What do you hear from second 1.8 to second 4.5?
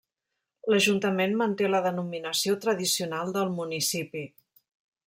denominació tradicional del municipi.